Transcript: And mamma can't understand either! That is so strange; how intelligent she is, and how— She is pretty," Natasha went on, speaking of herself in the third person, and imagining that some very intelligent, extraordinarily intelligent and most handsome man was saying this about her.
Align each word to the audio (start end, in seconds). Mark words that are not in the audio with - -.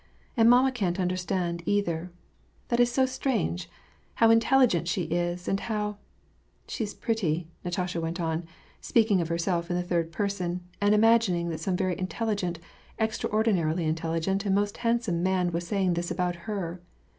And 0.35 0.49
mamma 0.49 0.71
can't 0.71 0.99
understand 0.99 1.61
either! 1.67 2.11
That 2.69 2.79
is 2.79 2.91
so 2.91 3.05
strange; 3.05 3.69
how 4.15 4.31
intelligent 4.31 4.87
she 4.87 5.03
is, 5.03 5.47
and 5.47 5.59
how— 5.59 5.97
She 6.67 6.83
is 6.85 6.95
pretty," 6.95 7.47
Natasha 7.63 8.01
went 8.01 8.19
on, 8.19 8.45
speaking 8.79 9.21
of 9.21 9.27
herself 9.27 9.69
in 9.69 9.77
the 9.77 9.83
third 9.83 10.11
person, 10.11 10.61
and 10.81 10.95
imagining 10.95 11.49
that 11.49 11.59
some 11.59 11.75
very 11.77 11.95
intelligent, 11.99 12.57
extraordinarily 12.99 13.85
intelligent 13.85 14.43
and 14.43 14.55
most 14.55 14.77
handsome 14.77 15.21
man 15.21 15.51
was 15.51 15.67
saying 15.67 15.93
this 15.93 16.09
about 16.09 16.35
her. 16.49 16.81